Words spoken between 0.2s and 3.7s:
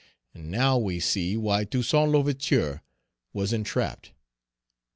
And now we see why Toussaint L'Ouverture was